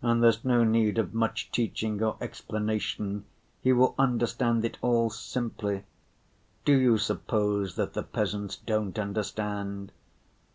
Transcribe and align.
And 0.00 0.22
there's 0.22 0.46
no 0.46 0.64
need 0.64 0.96
of 0.96 1.12
much 1.12 1.52
teaching 1.52 2.02
or 2.02 2.16
explanation, 2.22 3.26
he 3.60 3.74
will 3.74 3.94
understand 3.98 4.64
it 4.64 4.78
all 4.80 5.10
simply. 5.10 5.84
Do 6.64 6.72
you 6.72 6.96
suppose 6.96 7.76
that 7.76 7.92
the 7.92 8.02
peasants 8.02 8.56
don't 8.56 8.98
understand? 8.98 9.92